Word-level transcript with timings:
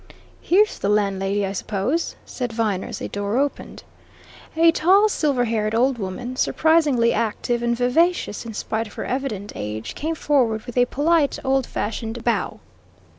"Here's 0.41 0.79
the 0.79 0.89
landlady, 0.89 1.45
I 1.45 1.51
suppose," 1.51 2.15
said 2.25 2.51
Viner 2.51 2.87
as 2.87 3.01
a 3.01 3.07
door 3.07 3.37
opened. 3.37 3.83
A 4.57 4.71
tall, 4.71 5.07
silver 5.09 5.45
haired 5.45 5.75
old 5.75 5.99
woman, 5.99 6.35
surprisingly 6.37 7.13
active 7.13 7.61
and 7.61 7.77
vivacious 7.77 8.43
in 8.43 8.55
spite 8.55 8.87
of 8.87 8.93
her 8.95 9.05
evident 9.05 9.51
age, 9.53 9.93
came 9.93 10.15
forward 10.15 10.65
with 10.65 10.75
a 10.75 10.85
polite, 10.85 11.37
old 11.45 11.67
fashioned 11.67 12.23
bow. 12.23 12.59